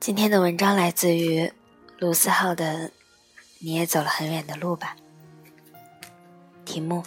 [0.00, 1.52] 今天的文章来自于
[1.98, 2.88] 卢思浩的
[3.58, 4.96] 《你也走了很远的路吧》。
[6.64, 7.04] 题目：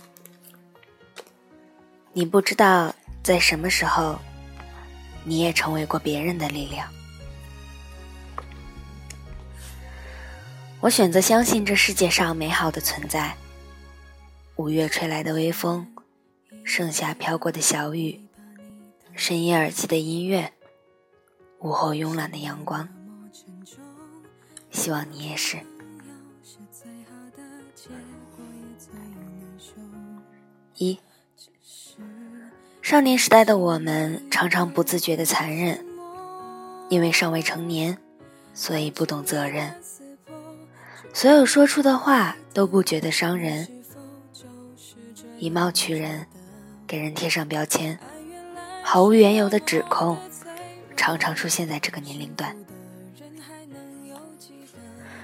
[2.13, 2.93] 你不知道
[3.23, 4.19] 在什么时候，
[5.23, 6.87] 你也成为过别人的力量。
[10.79, 13.35] 我选择相信这世界上美好的存在。
[14.57, 15.87] 五月吹来的微风，
[16.63, 18.21] 盛夏飘过的小雨，
[19.15, 20.52] 深夜耳机的音乐，
[21.63, 22.87] 午后慵懒的阳光。
[24.69, 25.57] 希望你也是。
[30.75, 30.99] 一，
[32.81, 35.85] 少年时代的我们常常不自觉的残忍，
[36.89, 37.97] 因为尚未成年，
[38.53, 39.73] 所以不懂责任。
[41.13, 43.69] 所有说出的话都不觉得伤人，
[45.39, 46.27] 以貌取人，
[46.85, 47.97] 给人贴上标签，
[48.83, 50.17] 毫无缘由的指控，
[50.95, 52.55] 常常出现在这个年龄段。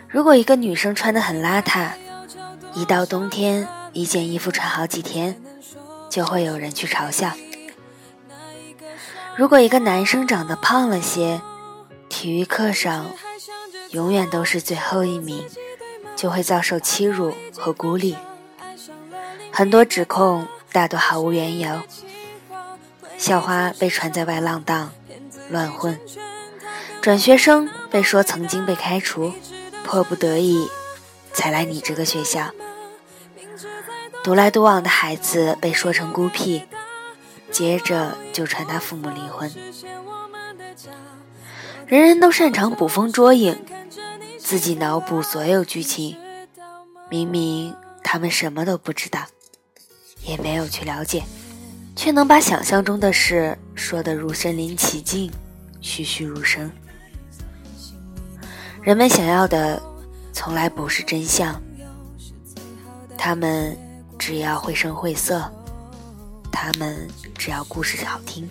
[0.07, 1.91] 如果一个女生穿得很邋遢，
[2.73, 5.41] 一到冬天，一件衣服穿好几天，
[6.09, 7.31] 就会有人去嘲笑。
[9.35, 11.41] 如果一个男生长得胖了些，
[12.09, 13.05] 体育课上
[13.91, 15.43] 永远都是最后一名。
[16.15, 18.13] 就会遭受欺辱和孤立，
[19.53, 21.79] 很多指控大多毫无缘由。
[23.17, 24.91] 校花被传在外浪荡、
[25.49, 25.99] 乱混，
[27.01, 29.33] 转学生被说曾经被开除，
[29.83, 30.67] 迫不得已
[31.33, 32.51] 才来你这个学校。
[34.23, 36.63] 独来独往的孩子被说成孤僻，
[37.51, 39.51] 接着就传他父母离婚。
[41.87, 43.57] 人人都擅长捕风捉影。
[44.37, 46.17] 自己脑补所有剧情，
[47.07, 49.25] 明明他们什么都不知道，
[50.23, 51.23] 也没有去了解，
[51.95, 55.31] 却能把想象中的事说的如身临其境、
[55.79, 56.69] 栩栩如生。
[58.83, 59.81] 人们想要的
[60.33, 61.59] 从来不是真相，
[63.17, 63.75] 他们
[64.17, 65.49] 只要绘声绘色，
[66.51, 68.47] 他们只要故事好听。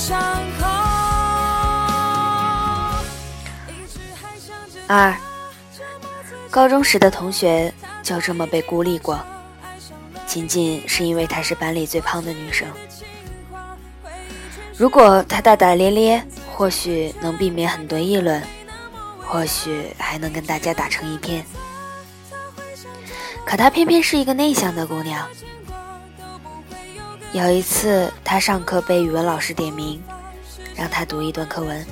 [0.00, 0.18] 伤
[0.58, 0.66] 口？
[4.88, 5.14] 二，
[6.50, 7.72] 高中时的同学。
[8.02, 9.20] 就这么被孤立过，
[10.26, 12.66] 仅仅是因为她是班里最胖的女生。
[14.76, 16.24] 如果她大大咧咧，
[16.56, 18.42] 或许能避免很多议论，
[19.24, 21.44] 或许还能跟大家打成一片。
[23.44, 25.28] 可她偏偏是一个内向的姑娘。
[27.32, 30.02] 有一次，他上课被语文老师点名，
[30.74, 31.86] 让他读一段课文，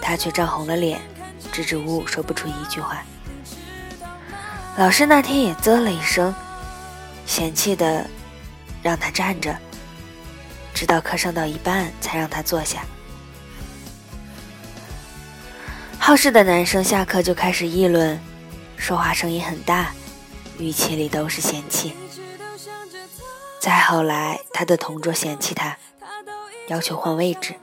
[0.00, 0.98] 他却涨红了脸，
[1.52, 3.02] 支支吾吾说不出一句话。
[4.78, 6.34] 老师那天也啧了一声，
[7.26, 8.08] 嫌弃的
[8.82, 9.54] 让他站着，
[10.72, 12.82] 直到课上到一半才让他坐下。
[15.98, 18.18] 好事的男生下课就开始议论，
[18.78, 19.92] 说话声音很大，
[20.58, 21.92] 语气里都是嫌弃。
[23.66, 25.76] 再后来，他的同桌嫌弃他，
[26.68, 27.56] 要求换位置，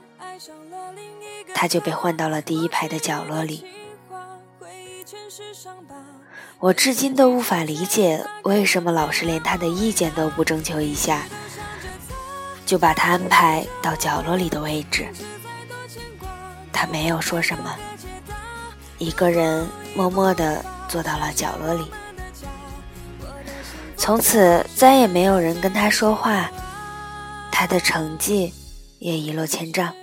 [1.54, 3.64] 他就被换到了第一排的角落里。
[6.58, 11.22] 我至今都无法理解，为什么老师连他的意见都不征求一下，
[12.66, 15.08] 就把他安排到角落里的位置。
[16.70, 17.74] 他没有说什么，
[18.98, 19.66] 一个人
[19.96, 21.90] 默默地坐到了角落里。
[23.96, 26.50] 从此再也没有人跟他说话，
[27.50, 28.52] 他的成绩
[28.98, 29.94] 也一落千丈。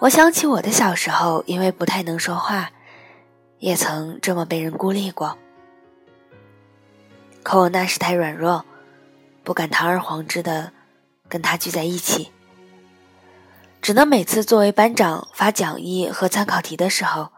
[0.00, 2.70] 我想起我的小时候，因为不太能说话。
[3.60, 5.36] 也曾这么被人孤立过，
[7.42, 8.64] 可我那时太软弱，
[9.42, 10.72] 不敢堂而皇之的
[11.28, 12.30] 跟他聚在一起，
[13.82, 17.32] 只能每次作为班长发讲义和参考题的时候，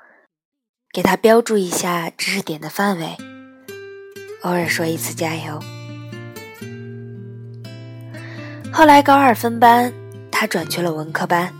[0.92, 3.16] 给他标注一下知识点的范围，
[4.42, 5.60] 偶尔说一次加油。
[8.72, 9.92] 后来高二分班，
[10.30, 11.52] 他转去了文科班。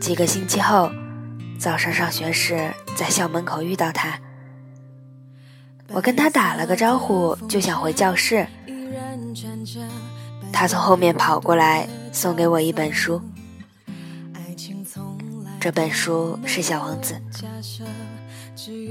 [0.00, 0.90] 几个星期后，
[1.58, 4.18] 早上上学时在校门口遇到他，
[5.88, 8.46] 我跟他打了个招呼，就想回教室。
[10.52, 13.20] 他从后面跑过来，送给我一本书。
[15.58, 17.20] 这本书是《小王子》，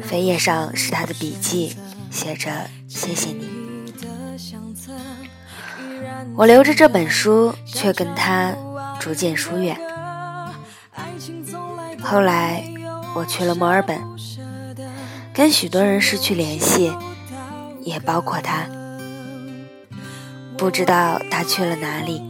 [0.10, 1.76] 扉页上是他的笔记，
[2.12, 2.52] 写着
[2.88, 3.50] “谢谢你”。
[6.36, 8.54] 我留着这本书，却跟他
[9.00, 9.78] 逐渐疏远。
[12.02, 12.64] 后来，
[13.16, 14.00] 我去了墨尔本，
[15.34, 16.94] 跟许多人失去联系，
[17.82, 18.66] 也包括他。
[20.58, 22.22] 不知道他去了哪里。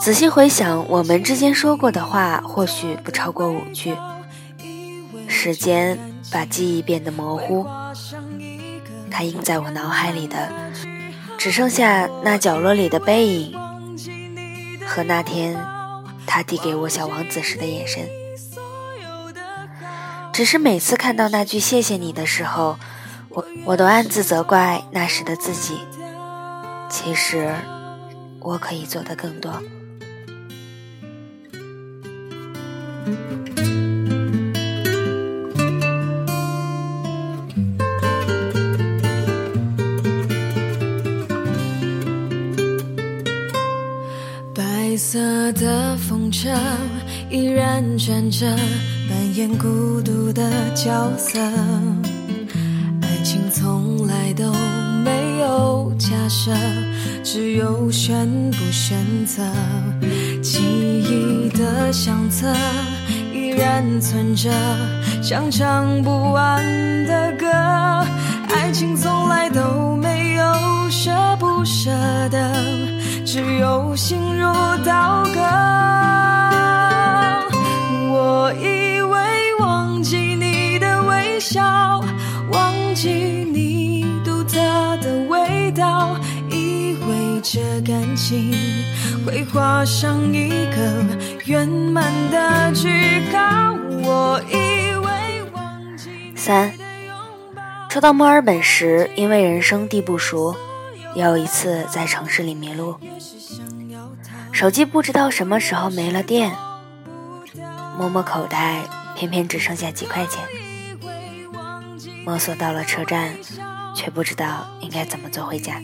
[0.00, 3.96] 仔细回想，我们之间说过的话，或许不超过五句。
[5.44, 5.98] 时间
[6.32, 7.66] 把记忆变得模糊，
[9.10, 10.50] 他印在我脑海里的，
[11.36, 13.54] 只剩下那角落里的背影
[14.86, 15.54] 和那天
[16.26, 18.08] 他递给我小王子时的眼神。
[20.32, 22.78] 只是每次看到那句“谢谢你”的时候，
[23.28, 25.78] 我我都暗自责怪那时的自己。
[26.88, 27.54] 其实，
[28.40, 29.62] 我可以做的更多。
[45.44, 46.48] 白色的风车
[47.28, 48.46] 依然转着，
[49.10, 51.38] 扮演孤独的角色。
[53.02, 54.50] 爱情从来都
[55.04, 56.50] 没有假设，
[57.22, 58.96] 只有选不选
[59.26, 59.42] 择。
[60.42, 62.50] 记忆的相册
[63.34, 64.50] 依然存着，
[65.22, 66.64] 像唱不完
[67.04, 67.46] 的歌。
[68.48, 69.60] 爱情从来都
[73.34, 74.46] 只有心如
[74.84, 75.40] 刀割。
[78.08, 82.00] 我以为忘记你的微笑，
[82.52, 84.56] 忘记你独特
[84.98, 86.16] 的味道，
[86.48, 88.52] 以为这感情
[89.26, 91.04] 会画上一个
[91.44, 93.74] 圆满的句号。
[94.04, 96.72] 我以为忘记你三，
[97.90, 100.54] 初到墨尔本时，因为人生地不熟，
[101.14, 102.98] 有一次在城市里迷路，
[104.52, 106.56] 手机不知道什么时候没了电，
[107.96, 108.82] 摸摸口袋，
[109.14, 110.44] 偏偏只剩下几块钱。
[112.24, 113.32] 摸索到了车站，
[113.94, 115.80] 却不知道应该怎么坐回家。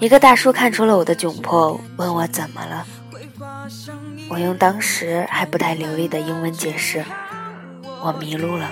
[0.00, 2.86] 一个大叔看出了我的窘迫，问我怎么了。
[4.30, 7.04] 我用当时还不太流利的英文解释，
[8.02, 8.70] 我迷路了。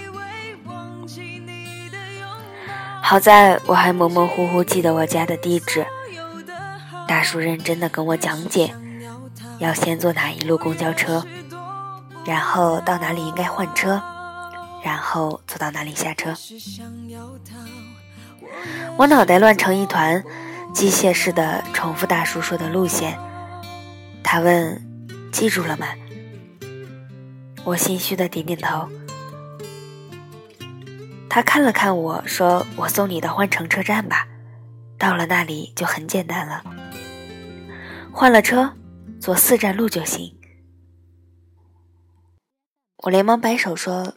[3.07, 5.85] 好在我还模模糊糊记得我家的地址。
[7.07, 8.75] 大叔认真的跟我讲解，
[9.59, 11.23] 要先坐哪一路公交车，
[12.25, 14.01] 然后到哪里应该换车，
[14.83, 16.35] 然后坐到哪里下车。
[18.97, 20.25] 我脑袋乱成一团，
[20.73, 23.19] 机械式的重复大叔说的路线。
[24.23, 24.83] 他问
[25.31, 25.89] ：“记住了吗？”
[27.65, 28.89] 我心虚的点点头。
[31.35, 34.29] 他看了看我说：“我送你到换乘车站吧，
[34.97, 36.63] 到了那里就很简单了。
[38.13, 38.73] 换了车，
[39.19, 40.33] 坐四站路就行。”
[43.03, 44.15] 我连忙摆手说：“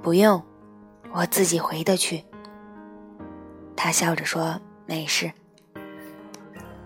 [0.00, 0.42] 不用，
[1.12, 2.24] 我自己回得去。”
[3.76, 5.30] 他笑着说：“没事。”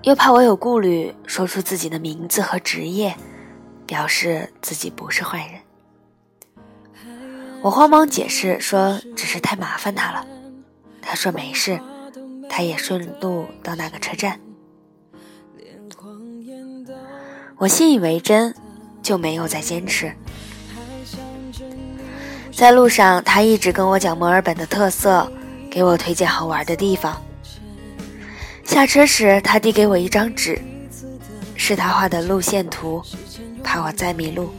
[0.03, 3.15] 又怕我有顾虑，说出自己的名字和职业，
[3.87, 5.58] 表示自己不是坏人。
[7.63, 10.27] 我慌忙解释说，只是太麻烦他了。
[11.03, 11.81] 他说没事，
[12.49, 14.39] 他也顺路到那个车站。
[17.57, 18.55] 我信以为真，
[19.03, 20.13] 就没有再坚持。
[22.53, 25.31] 在路上，他一直跟我讲墨尔本的特色，
[25.71, 27.21] 给我推荐好玩的地方。
[28.65, 30.61] 下车时，他递给我一张纸，
[31.57, 33.03] 是他画的路线图，
[33.65, 34.53] 怕我再迷路。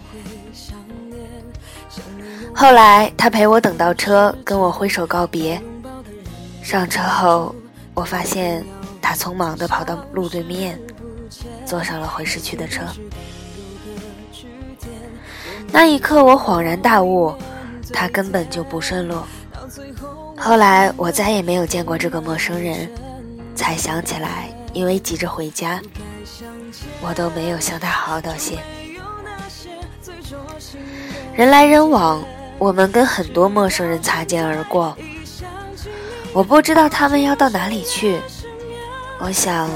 [2.55, 5.61] 后来，他陪我等到车，跟我挥手告别。
[6.61, 7.55] 上车后，
[7.93, 8.63] 我发现
[9.01, 10.79] 他匆忙地跑到路对面，
[11.65, 12.83] 坐上了回市区的车。
[15.71, 17.33] 那一刻，我恍然大悟，
[17.93, 19.17] 他根本就不顺路。
[20.37, 22.89] 后来，我再也没有见过这个陌生人。
[23.55, 25.81] 才想起来，因为急着回家，
[27.01, 28.57] 我都没有向他好好道谢。
[31.35, 32.23] 人来人往，
[32.59, 34.95] 我们跟很多陌生人擦肩而过。
[36.33, 38.19] 我不知道他们要到哪里去，
[39.19, 39.69] 我想，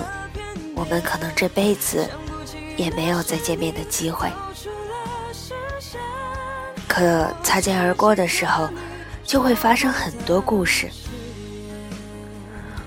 [0.76, 2.08] 我们可能这辈子
[2.76, 4.30] 也没有再见面的机会。
[6.88, 8.70] 可擦肩而过的时候，
[9.24, 10.90] 就会发生很多故事。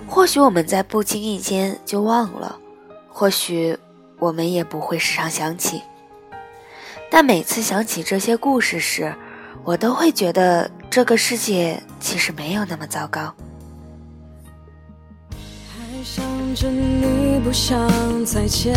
[0.06, 2.56] 或许我们在不经意间就忘了，
[3.08, 3.76] 或许
[4.18, 5.82] 我们也不会时常想起。
[7.10, 9.12] 但每次想起这些故事时，
[9.66, 13.34] 我都会觉得这个世界其实没有那么糟糕。
[15.28, 18.72] 还想着你不想再见，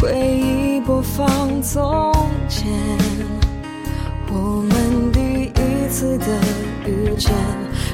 [0.00, 2.12] 回忆播放从
[2.48, 2.66] 前，
[4.32, 6.26] 我们第一次的
[6.84, 7.32] 遇见，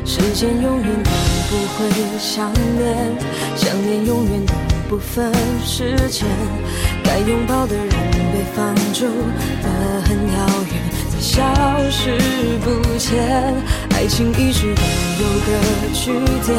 [0.06, 1.10] 时间永远都
[1.50, 3.14] 不会想念，
[3.54, 4.54] 想念永远都
[4.88, 5.30] 不分
[5.62, 6.26] 时间，
[7.04, 7.88] 该拥抱的人
[8.32, 10.98] 被放逐的很遥远。
[11.20, 11.42] 消
[11.90, 12.16] 失
[12.64, 13.18] 不见，
[13.90, 14.82] 爱情一直都
[15.20, 15.48] 有个
[15.92, 16.12] 句
[16.46, 16.56] 点，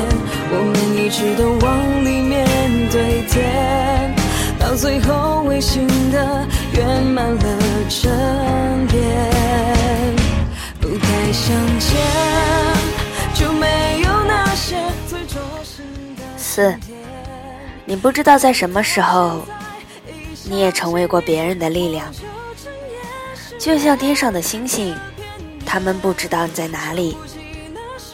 [0.52, 2.46] 我们一直都往里面
[2.90, 4.14] 堆填，
[4.60, 7.42] 到最后违心的圆满了
[7.88, 8.12] 整
[8.88, 9.00] 篇。
[10.82, 11.98] 不该相见，
[13.34, 14.76] 就没有那些
[15.08, 15.86] 最灼心
[16.18, 16.76] 的四，
[17.86, 19.42] 你不知道在什么时候，
[20.50, 22.06] 你也成为过别人的力量。
[23.60, 24.96] 就像天上的星星，
[25.66, 27.18] 他们不知道你在哪里，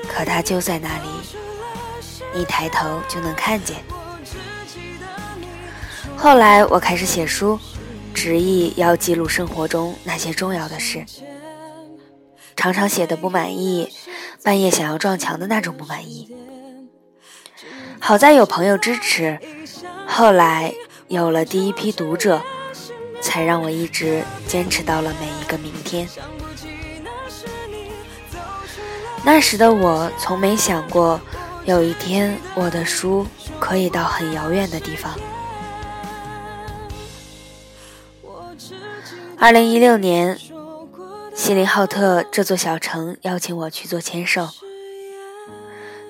[0.09, 3.77] 可它就在那里，一抬头就能看见。
[6.17, 7.59] 后来我开始写书，
[8.11, 11.05] 执意要记录生活中那些重要的事，
[12.55, 13.93] 常常写的不满意，
[14.43, 16.35] 半夜想要撞墙的那种不满意。
[17.99, 19.39] 好在有朋友支持，
[20.07, 20.73] 后来
[21.07, 22.41] 有了第一批读者。
[23.21, 26.07] 才让我一直坚持到了每个明天。
[29.23, 31.19] 那时的我从没想过，
[31.65, 33.25] 有一天我的书
[33.59, 35.17] 可以到很遥远的地方。
[39.37, 40.39] 二零一六年，
[41.35, 44.47] 锡林浩特这座小城邀请我去做签售。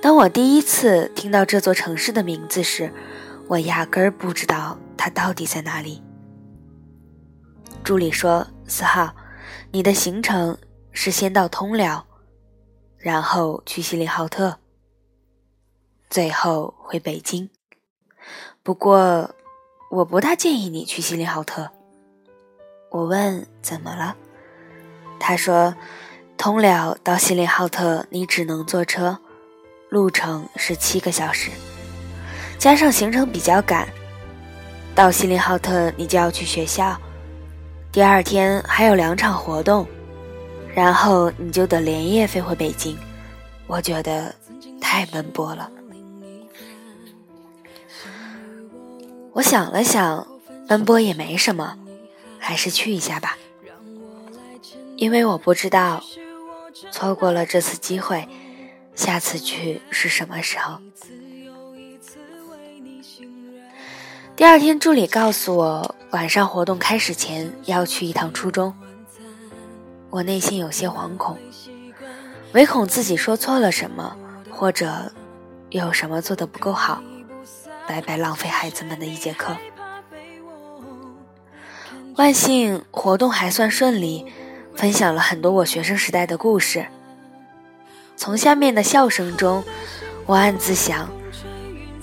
[0.01, 2.94] 当我第一次听到这座城市的名字时，
[3.48, 6.04] 我压根儿不知道它到底在哪里。
[7.84, 9.15] 助理说：“四号，
[9.75, 10.58] 你的行程
[10.94, 12.08] 是先到通辽，
[12.98, 14.58] 然后去锡林浩特，
[16.10, 17.50] 最后回北京。
[18.63, 19.36] 不过，
[19.91, 21.70] 我不大建议你去锡林浩特。”
[22.89, 24.15] 我问：“怎么了？”
[25.20, 25.75] 他说
[26.39, 29.20] ：“通辽到锡林浩特，你只能坐车，
[29.89, 31.51] 路程是七个小时，
[32.58, 33.89] 加上行程比较赶，
[34.96, 36.98] 到锡林浩特你就要去学校。”
[37.96, 39.88] 第二天还有两场活动，
[40.75, 42.98] 然后你就得连夜飞回北京。
[43.68, 44.36] 我觉得
[44.82, 45.72] 太奔波了。
[49.32, 50.28] 我想了想，
[50.68, 51.80] 奔波也没什么，
[52.38, 53.38] 还是去一下吧。
[54.98, 56.04] 因为我不知道，
[56.92, 58.28] 错过了这次机会，
[58.94, 60.80] 下次去是什么时候。
[64.46, 68.72] 第二天，助理告诉我，晚上活动开始前要去一趟初中。
[70.12, 71.36] 我内心有些惶恐，
[72.54, 74.16] 唯恐自己说错了什么，
[74.52, 75.12] 或者
[75.72, 77.02] 有什么做的不够好，
[77.88, 79.58] 白白浪费孩子们的一节课。
[82.16, 84.32] 万幸，活动还算顺利，
[84.75, 86.86] 分享了很多我学生时代的故事。
[88.16, 89.64] 从下面的笑声中，
[90.28, 91.10] 我暗自想。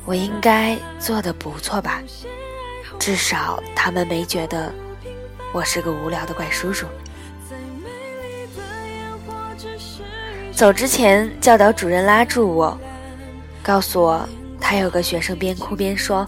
[0.05, 2.03] 我应该做的不错吧，
[2.99, 4.73] 至少他们没觉得
[5.53, 6.87] 我是个无聊的怪叔叔。
[10.53, 12.77] 走之前，教导主任拉住我，
[13.63, 14.29] 告诉我
[14.61, 16.27] 他有个学生边哭边说：“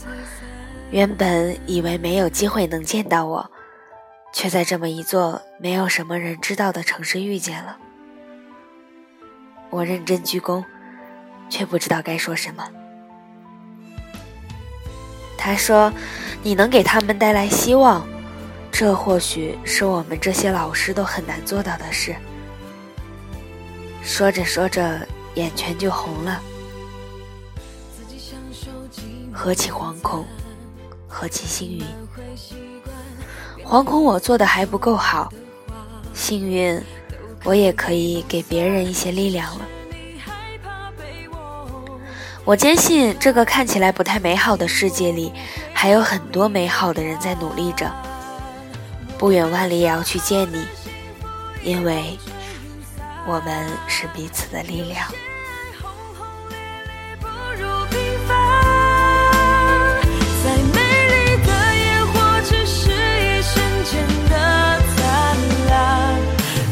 [0.91, 3.51] 原本以为没有机会能见到我，
[4.33, 7.77] 却在这么一座没有什么人知道的城市遇见了。”
[9.71, 10.65] 我认真鞠躬，
[11.51, 12.67] 却不知道该说什么。
[15.45, 15.93] 他说
[16.43, 18.03] ：“你能给他们带来希望，
[18.73, 22.17] 这或许是我们这些老师都很难做到的事。”
[24.03, 26.41] 说着说着，眼圈就红了。
[29.31, 30.25] 何其惶恐，
[31.07, 31.85] 何其幸运！
[33.63, 35.31] 惶恐我做的还不够好，
[36.15, 36.83] 幸运
[37.45, 39.67] 我也可以给别人一些力量了。
[42.47, 45.33] 我坚信，这个看起来不太美好的世界里，
[45.73, 47.91] 还有很多美好的人在努力着。
[49.17, 50.67] 不远万里也要去见你，
[51.63, 52.19] 因为
[53.27, 55.09] 我们是彼此的力量。
[60.45, 65.39] 再美丽的烟火，只是一瞬间的灿
[65.71, 66.21] 烂。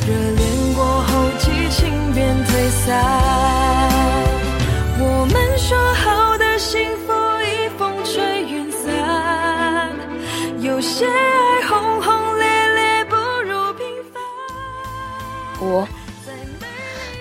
[0.06, 3.21] 热恋过后，激情便退散。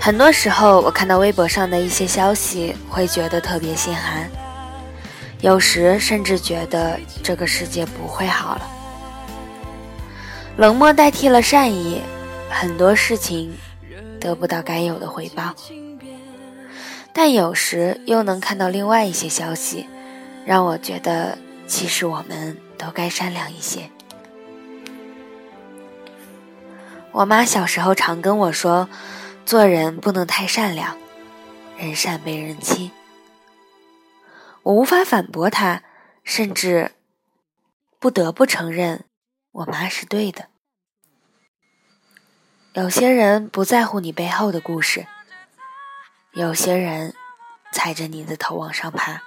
[0.04, 4.28] 很多时候我看到微博上的一些消息，会觉得特别心寒，
[5.42, 8.68] 有时甚至觉得这个世界不会好了。
[10.58, 12.02] 冷漠代替了善意，
[12.50, 13.56] 很多事情
[14.20, 15.54] 得不到该有的回报。
[17.14, 19.86] 但有时又能看到另外一些消息，
[20.48, 23.82] 让我觉得其实我们都该善良一些。
[27.12, 28.90] 我妈小时候常跟我说，
[29.46, 30.98] 做人不能太善良，
[31.78, 32.92] 人善被人欺。
[34.64, 35.84] 我无法反驳他，
[36.24, 36.92] 甚至
[38.00, 39.06] 不得不承认。
[39.52, 40.48] 我妈是对的。
[42.74, 45.06] 有些人不在乎你背后的故事，
[46.32, 47.14] 有些人
[47.74, 49.22] 踩着你的头往上爬。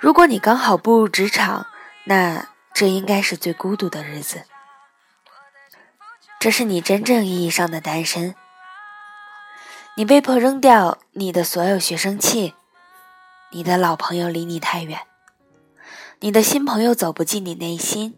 [0.00, 1.66] 如果你刚好步入职场，
[2.04, 4.44] 那这应该是最孤独的日子。
[6.40, 8.34] 这是你真正意义上的单身。
[9.94, 12.54] 你被迫扔掉你的所有学生气，
[13.50, 15.00] 你的老朋友离你太远。
[16.20, 18.16] 你的新朋友走不进你内心。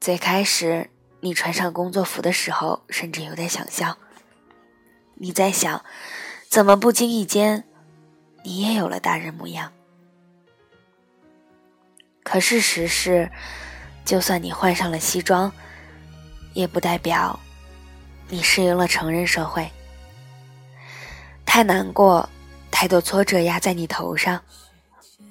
[0.00, 0.90] 最开始，
[1.22, 3.98] 你穿上工作服的时候，甚至有点想笑。
[5.16, 5.84] 你在想，
[6.48, 7.64] 怎么不经意间，
[8.44, 9.72] 你也有了大人模样？
[12.22, 13.32] 可事实是，
[14.04, 15.52] 就算你换上了西装，
[16.54, 17.38] 也不代表
[18.28, 19.70] 你适应了成人社会。
[21.44, 22.28] 太难过，
[22.70, 24.42] 太多挫折压在你头上。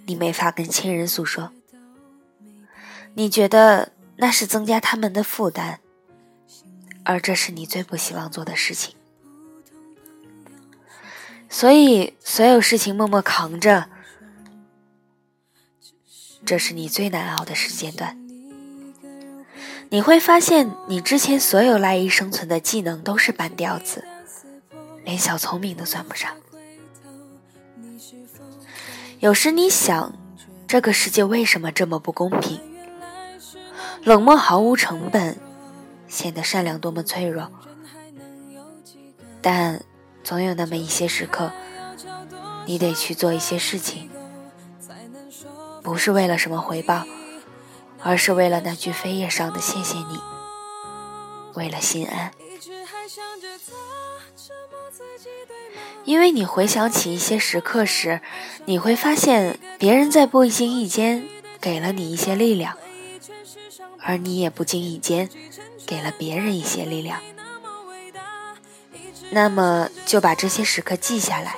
[0.06, 1.52] 你没法跟亲人诉说，
[3.14, 5.80] 你觉得那是增加他们的负担，
[7.06, 8.94] 而这是你最不希望做的事情。
[11.50, 13.90] 所以，所有事情默默扛着，
[16.46, 18.23] 这是你最难熬的时间段。
[19.94, 24.04] 你会发现，你之前所有赖以生存的技能都是半吊子，
[25.06, 26.32] 连小聪明都算不上。
[29.20, 30.12] 有时你想，
[30.66, 32.60] 这个世界为什么这么不公平？
[34.04, 35.38] 冷漠毫无成本，
[36.08, 37.52] 显得善良多么脆弱。
[39.44, 39.80] 但
[40.24, 41.52] 总有那么一些时刻，
[42.66, 44.10] 你得去做一些事情，
[45.84, 47.06] 不是为了什么回报，
[48.04, 50.20] 而是为了那句扉页上的谢谢你，
[51.54, 52.32] 为了心安。
[56.04, 58.20] 因为你回想起一些时刻时，
[58.66, 61.26] 你会发现别人在不经意间
[61.62, 62.78] 给了你一些力量，
[64.02, 65.30] 而你也不经意间
[65.86, 67.22] 给了别人一些力量。
[69.30, 71.56] 那么就把这些时刻记下来，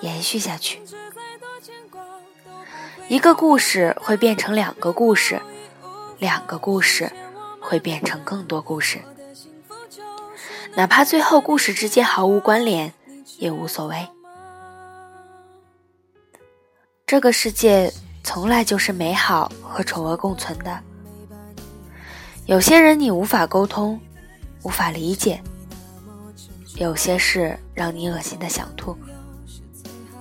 [0.00, 0.80] 延续下去。
[3.10, 5.42] 一个故事会变成两个故事，
[6.20, 7.10] 两个故事
[7.60, 9.00] 会变成更多故事，
[10.76, 12.94] 哪怕最后故事之间毫无关联。
[13.38, 14.06] 也无所谓。
[17.06, 17.92] 这个世界
[18.22, 20.78] 从来就是美好和丑恶共存的。
[22.44, 23.98] 有些人你无法沟通，
[24.62, 25.40] 无法理解；
[26.76, 28.96] 有些事让你恶心的想吐，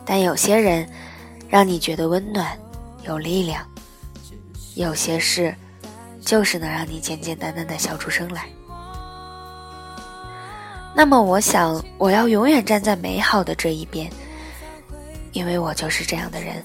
[0.06, 0.90] 但有些人
[1.50, 2.58] 让你觉得温暖、
[3.04, 3.64] 有力量；
[4.76, 5.56] 有些事
[6.22, 8.46] 就是能让你简简单单的笑出声来。
[10.96, 14.12] 那么，我想，我要永远站在美好的这一边，
[15.32, 16.64] 因为我就是这样的人。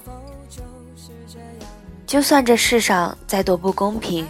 [2.05, 4.27] 就算这世上再多不公平，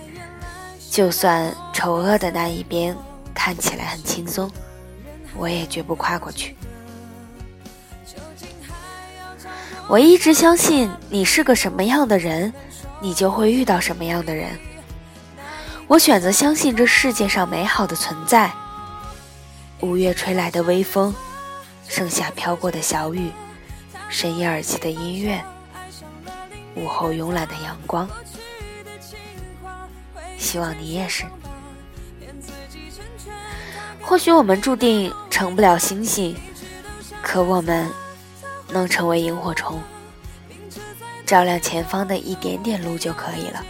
[0.91, 2.95] 就算丑恶的那一边
[3.33, 4.49] 看起来很轻松，
[5.35, 6.55] 我也绝不跨过去。
[9.87, 12.51] 我一直相信，你是个什么样的人，
[12.99, 14.49] 你就会遇到什么样的人。
[15.87, 18.51] 我选择相信这世界上美好的存在。
[19.81, 21.13] 五月吹来的微风，
[21.87, 23.29] 盛夏飘过的小雨，
[24.09, 25.39] 深夜耳机的音乐，
[26.73, 28.09] 午后慵懒的阳光。
[30.39, 31.25] 希望你也是。
[34.01, 36.35] 或许我们注定成不了星星，
[37.21, 37.87] 可我们
[38.69, 39.81] 能成为萤火虫，
[41.25, 43.63] 照亮前方的一点点路就可以了。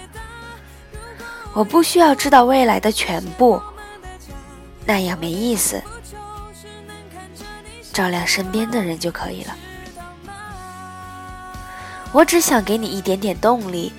[1.54, 3.62] 我不需要知道未来的全部，
[4.86, 5.82] 那样没意思。
[7.94, 9.56] 照亮身边的人就可以了。
[12.12, 13.94] 我只想给你一点点动力，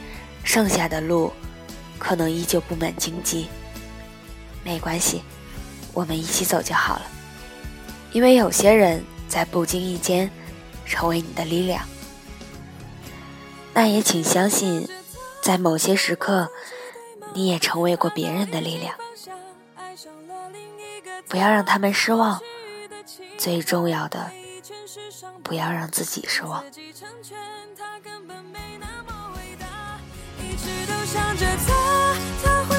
[0.44, 1.32] 剩下的路
[1.98, 3.48] 可能依旧布满荆棘。
[4.62, 5.22] 没关系，
[5.92, 7.02] 我们一起走就好了。
[8.12, 10.30] 因为有些人在不经意间
[10.86, 11.84] 成为你的力量。
[13.74, 14.88] 那也请相信，
[15.42, 16.50] 在某些时刻，
[17.34, 18.94] 你也成为过别人的力量。
[21.28, 22.40] 不要让他们失望，
[23.36, 24.30] 最重要的，
[25.42, 26.64] 不要让自己失望。
[31.06, 32.75] 想着他，